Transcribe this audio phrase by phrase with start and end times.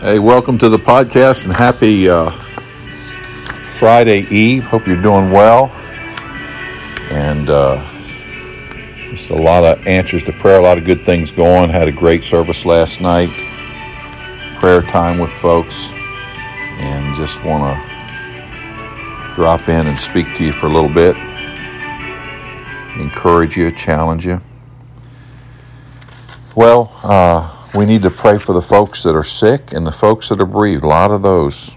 [0.00, 2.30] Hey, welcome to the podcast and happy uh,
[3.70, 4.66] Friday Eve.
[4.66, 5.68] Hope you're doing well.
[7.10, 7.82] And uh,
[9.10, 11.70] just a lot of answers to prayer, a lot of good things going.
[11.70, 13.30] Had a great service last night,
[14.60, 15.90] prayer time with folks,
[16.78, 21.16] and just want to drop in and speak to you for a little bit,
[23.00, 24.40] encourage you, challenge you.
[26.54, 30.30] Well, uh, we need to pray for the folks that are sick and the folks
[30.30, 30.82] that are bereaved.
[30.82, 31.76] A lot of those.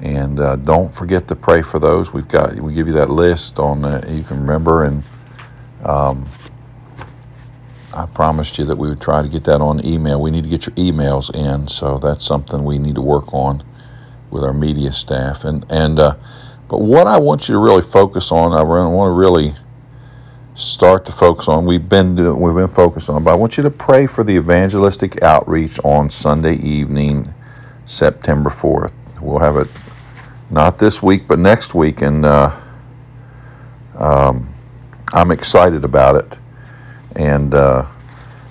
[0.00, 2.12] And uh, don't forget to pray for those.
[2.12, 5.02] We've got we give you that list on uh, you can remember and
[5.84, 6.26] um,
[7.92, 10.20] I promised you that we would try to get that on email.
[10.20, 13.62] We need to get your emails in, so that's something we need to work on
[14.30, 15.44] with our media staff.
[15.44, 16.16] And and uh,
[16.68, 19.54] but what I want you to really focus on, I want to really
[20.60, 21.64] start to focus on.
[21.64, 24.34] We've been doing, we've been focused on, but I want you to pray for the
[24.36, 27.32] evangelistic outreach on Sunday evening,
[27.86, 28.92] September fourth.
[29.20, 29.68] We'll have it
[30.50, 32.60] not this week, but next week, and uh,
[33.96, 34.48] um,
[35.12, 36.38] I'm excited about it.
[37.16, 37.86] And uh,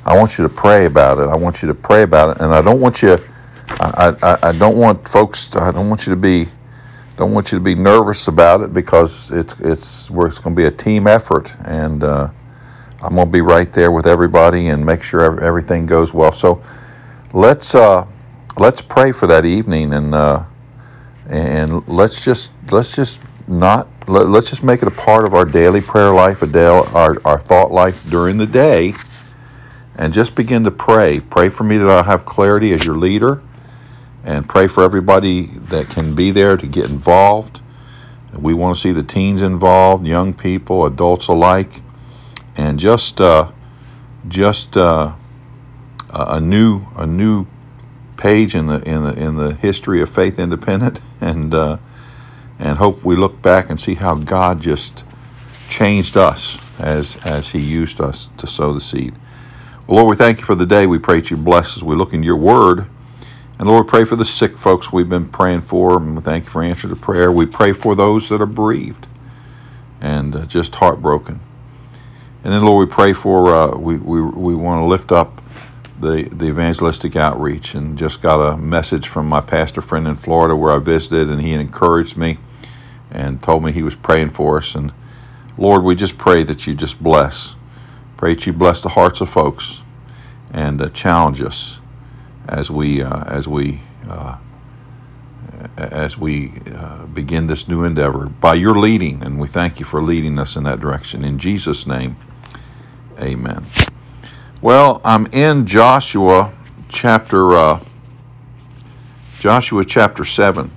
[0.05, 1.29] I want you to pray about it.
[1.29, 3.19] I want you to pray about it, and I don't want you.
[3.69, 5.47] I, I, I don't want folks.
[5.49, 6.47] To, I don't want you to be
[7.19, 10.59] don't want you to be nervous about it because it's it's where it's going to
[10.59, 12.29] be a team effort, and uh,
[13.01, 16.31] I'm going to be right there with everybody and make sure everything goes well.
[16.31, 16.63] So
[17.33, 18.07] let's uh,
[18.57, 20.45] let's pray for that evening, and uh,
[21.27, 25.43] and let's just let's just not let, us just make it a part of our
[25.43, 28.93] daily prayer life, a day, our our thought life during the day,
[29.97, 31.19] and just begin to pray.
[31.19, 33.41] Pray for me that I'll have clarity as your leader
[34.29, 37.61] and pray for everybody that can be there to get involved.
[38.31, 41.81] We want to see the teens involved, young people, adults alike,
[42.55, 43.51] and just uh,
[44.27, 45.13] just uh,
[46.11, 47.47] a new a new
[48.17, 51.77] page in the in the in the history of Faith Independent, and uh,
[52.59, 55.05] and hope we look back and see how God just
[55.67, 59.15] changed us as as He used us to sow the seed.
[59.87, 60.85] Well, Lord, we thank you for the day.
[60.85, 62.87] We pray that you bless as we look in your Word
[63.59, 65.97] and Lord, pray for the sick folks we've been praying for.
[65.97, 67.29] And we thank you for answering the prayer.
[67.29, 69.05] We pray for those that are bereaved
[69.99, 71.41] and uh, just heartbroken.
[72.41, 75.41] And then, Lord, we pray for, uh, we, we, we want to lift up
[75.99, 77.75] the, the evangelistic outreach.
[77.75, 81.41] And just got a message from my pastor friend in Florida where I visited, and
[81.41, 82.37] he encouraged me
[83.11, 84.73] and told me he was praying for us.
[84.73, 84.93] And
[85.57, 87.57] Lord, we just pray that you just bless.
[88.15, 89.83] Pray that you bless the hearts of folks
[90.53, 91.81] and uh, challenge us
[92.49, 94.37] as we uh, as we uh,
[95.77, 100.01] as we uh, begin this new endeavor by your leading, and we thank you for
[100.01, 101.23] leading us in that direction.
[101.23, 102.17] In Jesus' name,
[103.21, 103.65] Amen.
[104.61, 106.53] Well, I'm in Joshua
[106.89, 107.79] chapter uh,
[109.39, 110.71] Joshua chapter seven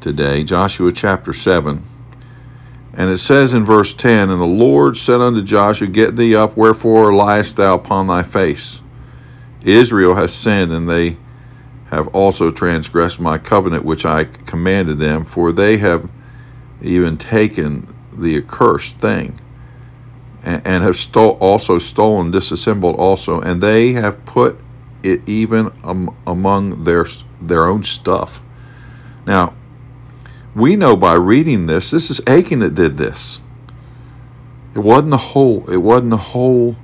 [0.00, 0.44] today.
[0.44, 1.84] Joshua chapter seven.
[2.94, 6.58] And it says in verse 10 And the Lord said unto Joshua, Get thee up,
[6.58, 8.81] wherefore liest thou upon thy face?
[9.64, 11.16] Israel has sinned, and they
[11.90, 16.10] have also transgressed my covenant which I commanded them, for they have
[16.80, 19.38] even taken the accursed thing,
[20.44, 24.58] and, and have stole, also stolen, disassembled also, and they have put
[25.02, 27.06] it even um, among their
[27.40, 28.40] their own stuff.
[29.26, 29.54] Now,
[30.54, 33.40] we know by reading this, this is Achan that did this.
[34.74, 35.68] It wasn't the whole.
[35.70, 36.76] It wasn't the whole.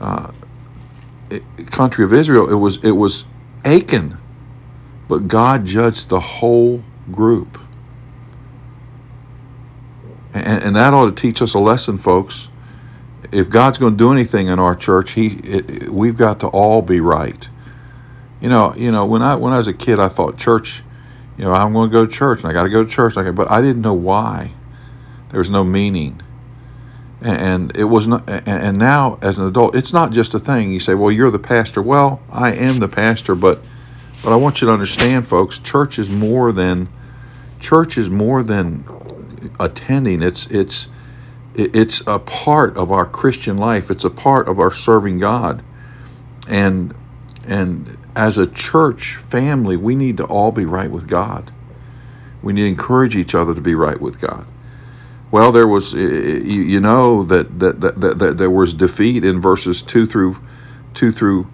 [0.00, 0.32] Uh,
[1.70, 3.24] country of Israel, it was it was
[3.64, 4.18] Achan,
[5.08, 7.58] but God judged the whole group,
[10.34, 12.50] and, and that ought to teach us a lesson, folks.
[13.32, 16.82] If God's going to do anything in our church, He it, we've got to all
[16.82, 17.48] be right.
[18.40, 20.82] You know, you know when I when I was a kid, I thought church.
[21.36, 23.14] You know, I'm going to go to church, and I got to go to church.
[23.14, 24.50] But I didn't know why.
[25.30, 26.20] There was no meaning
[27.20, 30.72] and it was not and now as an adult it's not just a thing.
[30.72, 31.82] You say well you're the pastor.
[31.82, 33.60] Well i am the pastor but
[34.22, 36.88] but i want you to understand folks church is more than
[37.58, 38.84] church is more than
[39.58, 40.22] attending.
[40.22, 40.88] It's it's
[41.54, 43.90] it's a part of our christian life.
[43.90, 45.62] It's a part of our serving god.
[46.48, 46.94] And
[47.48, 51.50] and as a church family we need to all be right with god.
[52.42, 54.46] We need to encourage each other to be right with god
[55.30, 60.06] well, there was, you know, that, that, that, that there was defeat in verses 2
[60.06, 60.36] through,
[60.94, 61.48] two through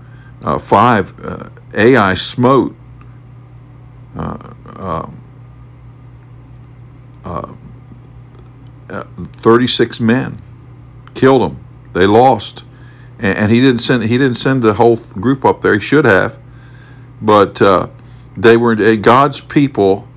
[0.45, 1.15] uh, 5.
[1.25, 2.77] Uh, Ai smote
[4.17, 4.39] uh,
[4.77, 5.23] um,
[7.25, 7.55] uh,
[8.91, 9.05] uh,
[9.39, 10.39] 36 men,
[11.15, 11.65] killed them.
[11.95, 12.67] They lost.
[13.19, 15.75] And, and, he didn't send he didn't send the whole group up there.
[15.75, 16.39] He should have.
[17.23, 17.89] but uh,
[18.37, 20.09] they were uh, God's people.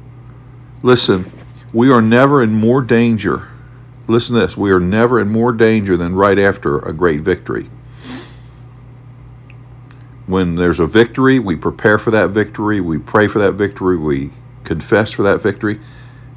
[0.84, 1.32] Listen,
[1.74, 3.48] we are never in more danger.
[4.08, 7.70] Listen to this: we are never in more danger than right after a great victory.
[10.26, 14.32] When there's a victory, we prepare for that victory, we pray for that victory, we
[14.64, 15.80] confess for that victory,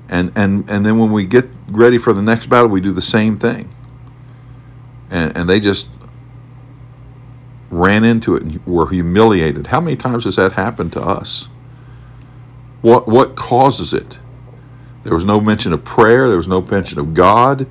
[0.08, 3.00] and and and then when we get ready for the next battle, we do the
[3.00, 3.68] same thing.
[5.10, 5.88] And and they just
[7.70, 9.68] ran into it and were humiliated.
[9.68, 11.48] How many times has that happened to us?
[12.82, 14.18] What what causes it?
[15.02, 16.29] There was no mention of prayer.
[16.29, 17.67] There was no mention of God.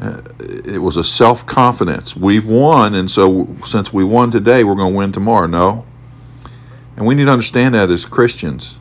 [0.00, 2.16] Uh, it was a self confidence.
[2.16, 5.46] We've won, and so since we won today, we're going to win tomorrow.
[5.46, 5.84] No.
[6.96, 8.80] And we need to understand that as Christians.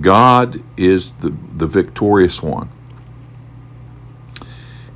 [0.00, 2.68] God is the, the victorious one.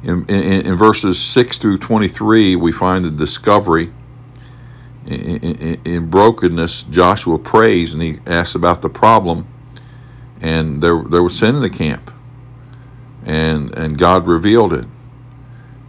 [0.03, 3.91] In, in, in verses 6 through 23, we find the discovery
[5.07, 9.47] in, in, in, brokenness, Joshua prays and he asks about the problem.
[10.41, 12.11] And there, there was sin in the camp.
[13.25, 14.87] And, and God revealed it.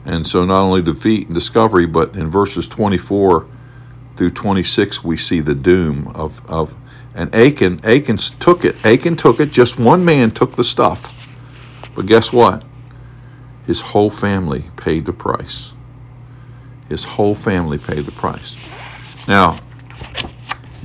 [0.05, 3.45] And so not only defeat and discovery, but in verses 24
[4.15, 6.75] through 26, we see the doom of, of
[7.17, 8.85] and Achan, Achan took it.
[8.85, 9.51] Achan took it.
[9.51, 11.35] Just one man took the stuff.
[11.95, 12.63] But guess what?
[13.65, 15.73] His whole family paid the price.
[16.87, 18.55] His whole family paid the price.
[19.27, 19.59] Now,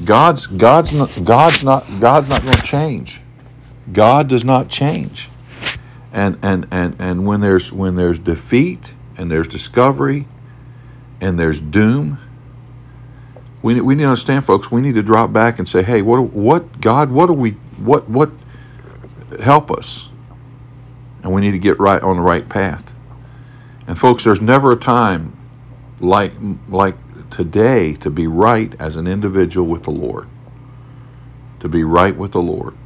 [0.06, 3.20] God's God's not God's not God's not going to change.
[3.90, 5.28] God does not change.
[6.12, 10.26] And and and and when there's when there's defeat and there's discovery
[11.20, 12.18] and there's doom,
[13.62, 14.70] we we need to understand, folks.
[14.70, 17.10] We need to drop back and say, "Hey, what what God?
[17.10, 18.30] What do we what what
[19.40, 20.10] help us?"
[21.22, 22.94] And we need to get right on the right path.
[23.86, 25.36] And folks, there's never a time
[26.00, 26.32] like
[26.68, 26.96] like
[27.30, 30.28] today to be right as an individual with the Lord.
[31.60, 32.76] To be right with the Lord.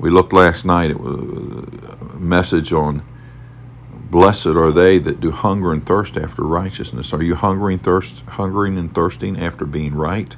[0.00, 3.02] We looked last night, at a message on
[3.92, 7.12] blessed are they that do hunger and thirst after righteousness.
[7.12, 10.34] Are you hungering, thirst, hungering and thirsting after being right?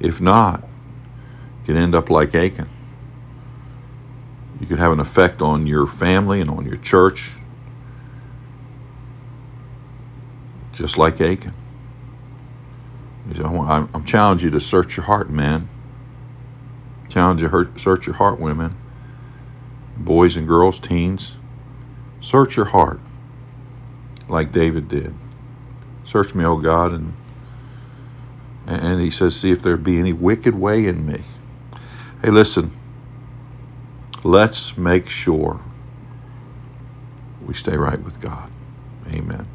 [0.00, 2.66] If not, you can end up like Achan.
[4.58, 7.34] You could have an effect on your family and on your church,
[10.72, 11.52] just like Achan.
[13.38, 15.68] I'm, I'm challenging you to search your heart, man.
[17.12, 18.74] Challenge you search your heart, women,
[19.98, 21.36] boys and girls, teens.
[22.22, 23.00] Search your heart,
[24.30, 25.12] like David did.
[26.04, 27.12] Search me, O God, and
[28.66, 31.20] and he says, see if there be any wicked way in me.
[32.22, 32.70] Hey, listen.
[34.24, 35.60] Let's make sure
[37.44, 38.50] we stay right with God.
[39.12, 39.46] Amen.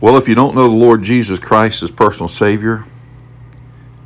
[0.00, 2.84] Well, if you don't know the Lord Jesus Christ as personal Savior,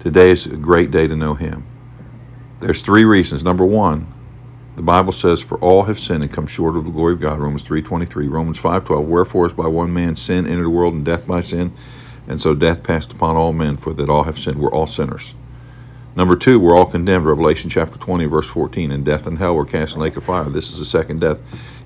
[0.00, 1.64] today is a great day to know Him.
[2.60, 3.44] There's three reasons.
[3.44, 4.06] Number one,
[4.76, 7.40] the Bible says, "For all have sinned and come short of the glory of God."
[7.40, 9.06] Romans three twenty three, Romans five twelve.
[9.06, 11.72] Wherefore, is by one man sin entered the world, and death by sin,
[12.26, 14.58] and so death passed upon all men, for that all have sinned.
[14.58, 15.34] We're all sinners.
[16.16, 17.26] Number two, we're all condemned.
[17.26, 18.90] Revelation chapter 20, verse 14.
[18.90, 20.50] And death and hell were cast in lake of fire.
[20.50, 21.38] This is the second death.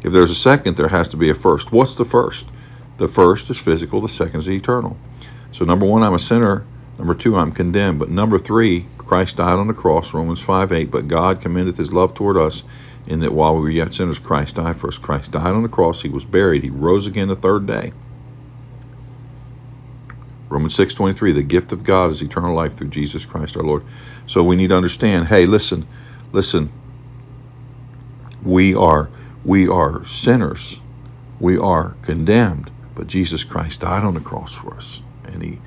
[0.03, 1.71] If there's a second, there has to be a first.
[1.71, 2.49] What's the first?
[2.97, 4.97] The first is physical, the second is eternal.
[5.51, 6.65] So, number one, I'm a sinner.
[7.03, 7.99] Number two, I'm condemned.
[7.99, 10.85] But number three, Christ died on the cross, Romans 5 8.
[10.89, 12.63] But God commendeth his love toward us,
[13.09, 14.99] in that while we were yet sinners, Christ died for us.
[14.99, 17.93] Christ died on the cross, he was buried, he rose again the third day.
[20.49, 23.83] Romans 6 23, the gift of God is eternal life through Jesus Christ our Lord.
[24.29, 25.85] So we need to understand, hey, listen,
[26.31, 26.71] listen,
[28.45, 29.11] we are
[29.45, 30.81] we are sinners.
[31.41, 32.71] We are condemned.
[32.95, 35.59] But Jesus Christ died on the cross for us, and he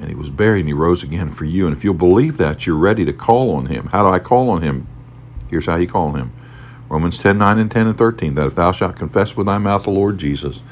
[0.00, 1.66] and he was buried and he rose again for you.
[1.66, 3.86] And if you'll believe that, you're ready to call on him.
[3.86, 4.86] How do I call on him?
[5.48, 6.32] Here's how you call on him.
[6.88, 9.84] Romans 10, 9 and 10 and 13, that if thou shalt confess with thy mouth
[9.84, 10.62] the Lord Jesus,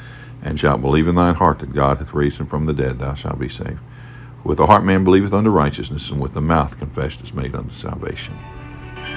[0.43, 3.15] and shalt believe in thine heart that God hath raised him from the dead, thou
[3.15, 3.79] shalt be saved.
[4.45, 7.71] With the heart man believeth unto righteousness, and with the mouth confession is made unto
[7.71, 8.37] salvation.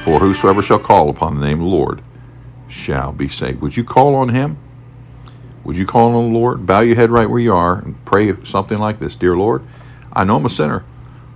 [0.04, 2.04] For whosoever shall call upon the name of the Lord
[2.68, 3.62] shall be saved.
[3.62, 4.58] Would you call on him?
[5.64, 6.68] Would you call on the Lord?
[6.68, 9.64] Bow your head right where you are and pray something like this Dear Lord,
[10.16, 10.84] I know I'm a sinner,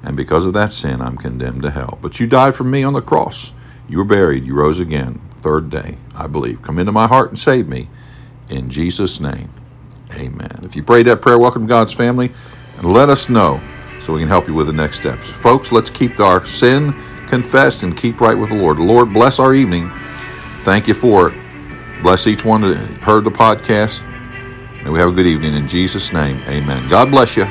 [0.03, 1.99] and because of that sin, I'm condemned to hell.
[2.01, 3.53] But you died for me on the cross.
[3.87, 4.45] You were buried.
[4.45, 5.21] You rose again.
[5.41, 6.61] Third day, I believe.
[6.61, 7.87] Come into my heart and save me.
[8.49, 9.49] In Jesus' name,
[10.15, 10.61] amen.
[10.63, 12.31] If you prayed that prayer, welcome God's family,
[12.77, 13.59] and let us know
[14.01, 15.29] so we can help you with the next steps.
[15.29, 16.93] Folks, let's keep our sin
[17.27, 18.79] confessed and keep right with the Lord.
[18.79, 19.89] Lord bless our evening.
[20.63, 21.35] Thank you for it.
[22.01, 24.01] Bless each one that heard the podcast.
[24.83, 26.37] And we have a good evening in Jesus' name.
[26.47, 26.89] Amen.
[26.89, 27.45] God bless you.